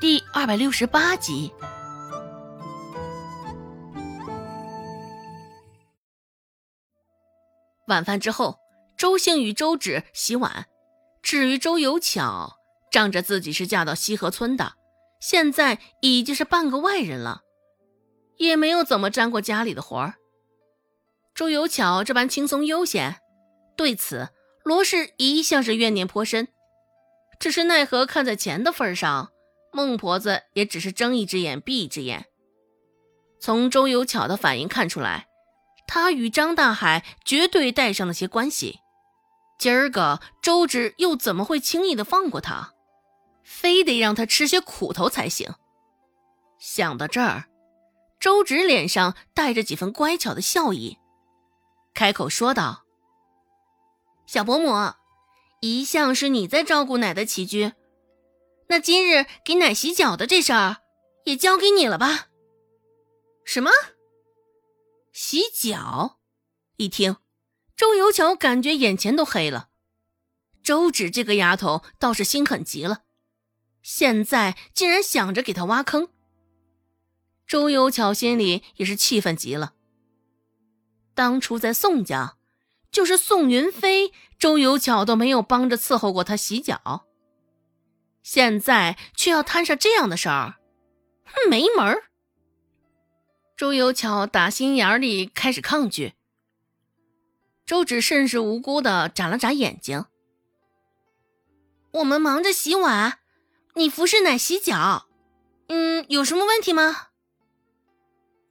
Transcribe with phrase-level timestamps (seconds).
[0.00, 1.52] 第二百六十八集。
[7.88, 8.60] 晚饭之后，
[8.96, 10.66] 周兴与周芷洗碗。
[11.20, 12.58] 至于周有巧，
[12.92, 14.74] 仗着自己是嫁到西河村的，
[15.20, 17.40] 现在已经是半个外人了，
[18.36, 20.14] 也没有怎么沾过家里的活儿。
[21.34, 23.16] 周有巧这般轻松悠闲，
[23.76, 24.28] 对此
[24.62, 26.46] 罗氏一向是怨念颇深。
[27.40, 29.32] 只是奈何看在钱的份上。
[29.72, 32.26] 孟婆子也只是睁一只眼闭一只眼。
[33.40, 35.28] 从周有巧的反应看出来，
[35.86, 38.80] 他与张大海绝对带上了些关系。
[39.58, 42.72] 今儿个周芷又怎么会轻易的放过他？
[43.44, 45.54] 非得让他吃些苦头才行。
[46.58, 47.44] 想到这儿，
[48.20, 50.98] 周芷脸上带着几分乖巧的笑意，
[51.94, 52.82] 开口说道
[54.26, 54.92] ：“小伯母，
[55.60, 57.72] 一向是你在照顾奶的起居。”
[58.68, 60.82] 那今日给奶洗脚的这事儿，
[61.24, 62.28] 也交给你了吧？
[63.44, 63.70] 什么？
[65.12, 66.18] 洗脚？
[66.76, 67.16] 一听，
[67.74, 69.70] 周有巧感觉眼前都黑了。
[70.62, 73.04] 周芷这个丫头倒是心狠极了，
[73.82, 76.10] 现在竟然想着给她挖坑。
[77.46, 79.72] 周有巧心里也是气愤极了。
[81.14, 82.36] 当初在宋家，
[82.92, 87.07] 就是宋云飞，周有巧都没有帮着伺候过她洗脚。
[88.30, 90.56] 现在却要摊上这样的事儿，
[91.48, 92.10] 没门儿！
[93.56, 96.12] 周有巧打心眼里开始抗拒。
[97.64, 100.04] 周芷甚是无辜的眨了眨眼睛。
[101.92, 103.20] 我们忙着洗碗，
[103.76, 105.06] 你服侍奶洗脚，
[105.68, 107.06] 嗯，有什么问题吗？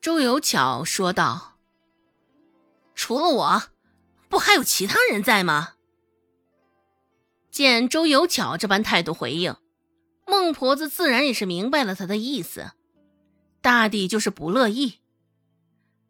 [0.00, 1.58] 周有巧说道
[2.94, 3.62] ：“除了我，
[4.28, 5.72] 不还有其他人在吗？”
[7.50, 9.56] 见周有巧这般态度回应。
[10.44, 12.72] 孟婆子自然也是明白了他的意思，
[13.62, 15.00] 大抵就是不乐意。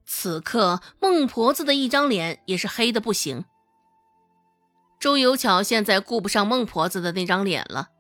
[0.04, 3.44] 此刻孟婆子的一张脸也是黑的不行。
[4.98, 7.91] 周有巧现在顾不上孟婆子的那张脸了，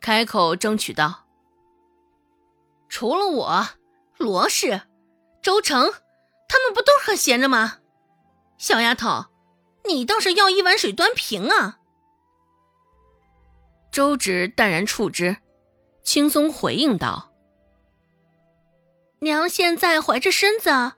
[0.00, 1.26] 开口争取道
[2.88, 3.66] ：“除了我，
[4.16, 4.82] 罗氏、
[5.42, 5.92] 周成，
[6.48, 7.78] 他们不都很闲着吗？
[8.58, 9.24] 小丫头，
[9.88, 11.80] 你倒是要一碗水端平啊！”
[13.90, 15.38] 周芷淡然处之。
[16.04, 17.32] 轻松回应道
[19.20, 20.92] ：“娘现在怀着身子，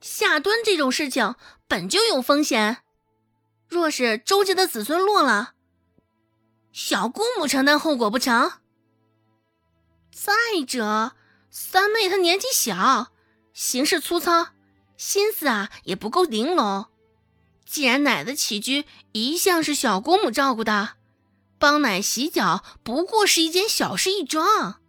[0.00, 1.34] 下蹲这种事情
[1.66, 2.78] 本就有风险。
[3.68, 5.54] 若是周家的子孙落了，
[6.72, 8.52] 小姑母承担后果不成？
[10.12, 10.32] 再
[10.66, 11.12] 者，
[11.50, 13.08] 三妹她年纪小，
[13.52, 14.50] 行事粗糙，
[14.96, 16.86] 心思啊也不够玲珑。
[17.66, 20.90] 既然奶的起居一向是小姑母照顾的。”
[21.64, 24.82] 帮奶洗脚不过是一件小事一桩，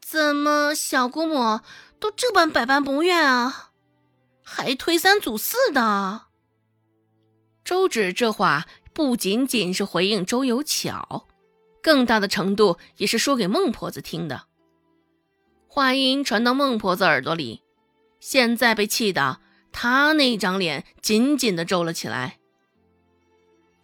[0.00, 1.60] 怎么小姑母
[2.00, 3.68] 都这般百般不愿啊？
[4.42, 6.22] 还推三阻四的。
[7.62, 8.64] 周芷这话
[8.94, 11.26] 不仅仅是回应周有巧，
[11.82, 14.44] 更大的程度也是说给孟婆子听的。
[15.68, 17.60] 话音传到孟婆子耳朵里，
[18.20, 19.40] 现在被气的
[19.70, 22.38] 她那张脸紧紧的皱了起来。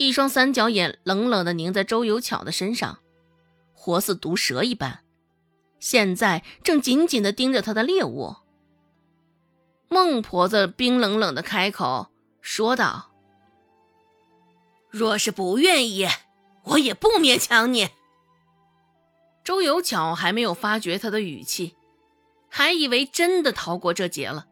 [0.00, 3.00] 一双三角眼冷冷的凝在周有巧的身上，
[3.74, 5.00] 活似毒蛇一般，
[5.78, 8.36] 现在正紧紧的盯着他的猎物。
[9.90, 12.06] 孟婆子冰冷冷的开口
[12.40, 13.10] 说道
[14.88, 16.08] ：“若是不愿意，
[16.64, 17.90] 我也不勉强你。”
[19.44, 21.76] 周有巧还没有发觉他的语气，
[22.48, 24.46] 还以为真的逃过这劫了，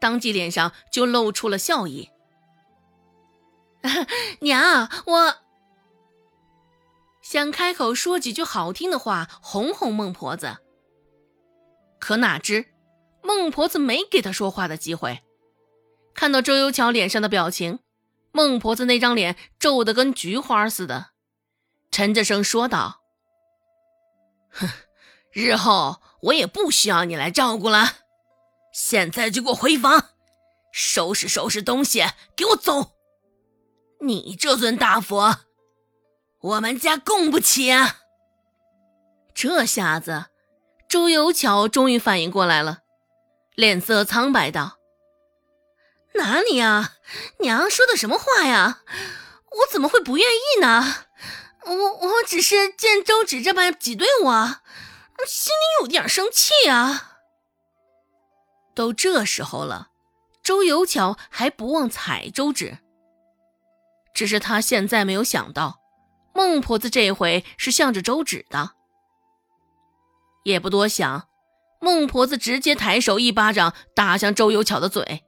[0.00, 2.10] 当即脸上就露出了笑意。
[4.40, 5.36] 娘，我
[7.22, 10.58] 想开口说几句好听的话，哄哄孟婆子。
[11.98, 12.72] 可哪知，
[13.22, 15.22] 孟婆子没给他说话的机会。
[16.14, 17.78] 看到周幽巧脸上的表情，
[18.32, 21.10] 孟婆子那张脸皱得跟菊花似的，
[21.90, 23.02] 沉着声说道
[24.50, 24.68] ：“哼，
[25.32, 27.92] 日后我也不需要你来照顾了，
[28.72, 30.10] 现在就给我回房，
[30.72, 32.04] 收拾收拾东西，
[32.36, 32.92] 给我走。”
[34.02, 35.40] 你这尊大佛，
[36.40, 37.98] 我们家供不起啊！
[39.34, 40.26] 这下子，
[40.88, 42.78] 周有巧终于反应过来了，
[43.54, 44.78] 脸色苍白道
[46.16, 46.94] ：“哪里啊，
[47.40, 48.80] 娘说的什么话呀？
[49.50, 51.06] 我怎么会不愿意呢？
[51.66, 54.60] 我我只是见周芷这般挤兑我，
[55.26, 57.18] 心里有点生气啊。”
[58.74, 59.88] 都这时候了，
[60.42, 62.78] 周有巧还不忘踩周芷。
[64.14, 65.80] 只是他现在没有想到，
[66.34, 68.72] 孟婆子这回是向着周芷的。
[70.44, 71.28] 也不多想，
[71.80, 75.24] 孟婆子直接抬手一巴掌打向周有巧的嘴。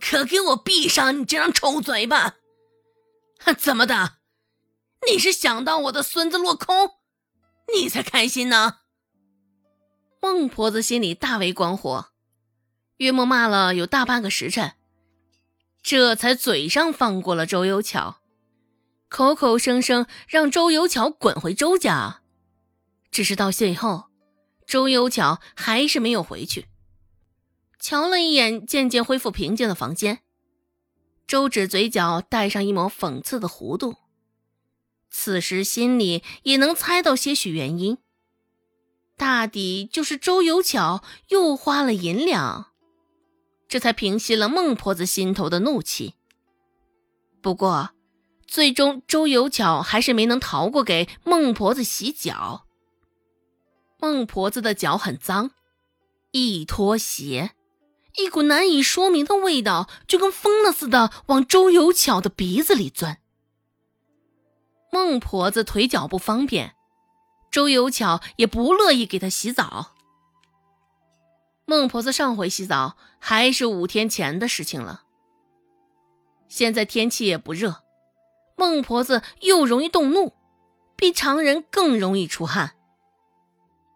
[0.00, 2.34] 可给我闭上你这张臭嘴巴！
[3.56, 4.14] 怎么的？
[5.08, 6.92] 你是想到我的孙子落空，
[7.72, 8.78] 你才开心呢？
[10.20, 12.08] 孟婆子心里大为光火，
[12.96, 14.72] 约莫骂了有大半个时辰，
[15.86, 18.16] 这才嘴上放过了周有巧，
[19.08, 22.22] 口口声声让周有巧滚回周家。
[23.12, 24.06] 只是到最后，
[24.66, 26.66] 周有巧还是没有回去。
[27.78, 30.22] 瞧了一眼渐渐恢复平静的房间，
[31.24, 33.94] 周芷嘴角带上一抹讽刺的弧度，
[35.08, 37.98] 此时心里也能猜到些许原因。
[39.16, 42.72] 大抵就是周有巧又花了银两，
[43.76, 46.14] 这才平息了孟婆子心头的怒气。
[47.42, 47.90] 不过，
[48.46, 52.64] 最终周有巧还是没能逃过给孟婆子洗脚。
[53.98, 55.50] 孟婆子的脚很脏，
[56.30, 57.50] 一脱鞋。
[58.16, 63.18] 一股难以说明的味道，就跟疯了似的往周有巧的鼻子里钻。
[64.90, 66.74] 孟婆子腿脚不方便，
[67.50, 69.92] 周有巧也不乐意给她洗澡。
[71.68, 75.02] 孟婆子上回洗澡还是五天前的事情了。
[76.48, 77.82] 现在天气也不热，
[78.56, 80.32] 孟婆子又容易动怒，
[80.94, 82.76] 比常人更容易出汗。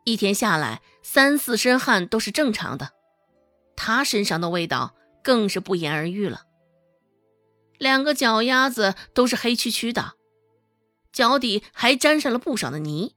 [0.04, 2.90] 一天下来，三四身汗都是正常的。
[3.76, 6.46] 他身上的味道更是不言而喻了。
[7.78, 10.14] 两个脚丫子都是黑黢黢的，
[11.12, 13.14] 脚底还沾上了不少的泥。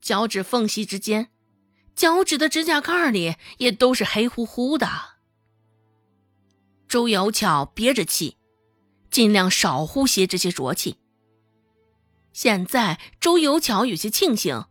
[0.00, 1.30] 脚趾缝隙之间，
[2.00, 4.88] 脚趾的指甲盖里也都是黑乎乎的。
[6.88, 8.38] 周有巧憋着气，
[9.10, 10.96] 尽量少呼吸这些浊气。
[12.32, 14.64] 现在周有巧有些庆幸，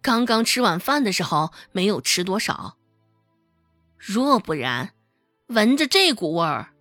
[0.00, 2.76] 刚刚吃晚饭的时候没有吃多少。
[3.98, 4.94] 若不然，
[5.48, 6.72] 闻着这股味儿，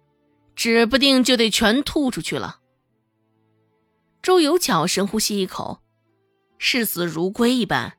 [0.55, 2.59] 指不定就得全吐出去了。
[4.21, 5.81] 周有巧深呼吸一口，
[6.59, 7.97] 视死如归一般，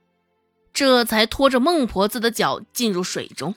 [0.74, 3.54] 这才拖着孟婆子的脚进入水中。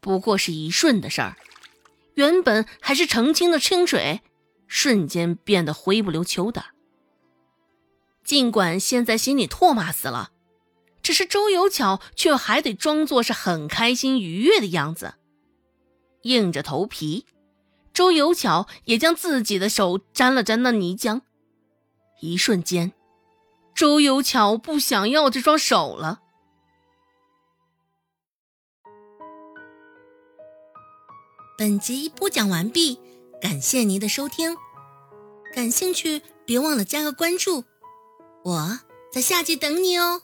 [0.00, 1.36] 不过是一瞬的事儿，
[2.14, 4.22] 原本还是澄清的清水，
[4.66, 6.66] 瞬间变得灰不溜秋的。
[8.24, 10.30] 尽管现在心里唾骂死了。
[11.02, 15.14] 只是周有巧却还得装作是很开心愉悦的样子，
[16.24, 17.24] 硬着头皮，
[17.94, 21.22] 周有巧也将自己的手沾了沾那泥浆。
[22.20, 22.92] 一瞬间，
[23.80, 26.20] 周有巧不想要这双手了。
[31.56, 33.00] 本集播讲完毕，
[33.40, 34.54] 感谢您的收听。
[35.54, 37.64] 感兴趣，别忘了加个关注，
[38.44, 38.80] 我
[39.10, 40.20] 在下集等你哦。